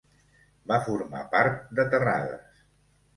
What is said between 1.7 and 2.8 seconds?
de Terrades.